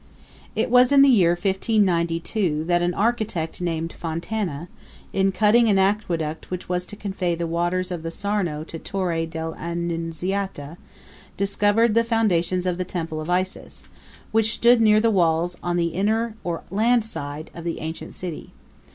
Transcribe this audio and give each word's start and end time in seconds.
It 0.55 0.71
was 0.71 0.91
in 0.91 1.03
the 1.03 1.09
year 1.09 1.33
1592 1.33 2.63
that 2.63 2.81
an 2.81 2.95
architect 2.95 3.61
named 3.61 3.93
Fontana, 3.93 4.67
in 5.13 5.31
cutting 5.31 5.69
an 5.69 5.77
aqueduct 5.77 6.49
which 6.49 6.67
was 6.67 6.87
to 6.87 6.95
convey 6.95 7.35
the 7.35 7.45
waters 7.45 7.91
of 7.91 8.01
the 8.01 8.09
Sarno 8.09 8.63
to 8.63 8.79
Torre 8.79 9.27
dell' 9.27 9.53
Annunziata, 9.59 10.77
discovered 11.37 11.93
the 11.93 12.03
foundations 12.03 12.65
of 12.65 12.79
the 12.79 12.83
Temple 12.83 13.21
of 13.21 13.29
Isis, 13.29 13.85
which 14.31 14.55
stood 14.55 14.81
near 14.81 14.99
the 14.99 15.11
walls 15.11 15.59
on 15.61 15.77
the 15.77 15.89
inner 15.93 16.33
or 16.43 16.63
land 16.71 17.05
side 17.05 17.51
of 17.53 17.63
the 17.63 17.79
ancient 17.79 18.15
city. 18.15 18.53